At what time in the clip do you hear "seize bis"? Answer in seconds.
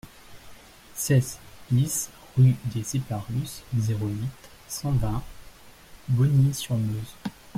0.95-2.09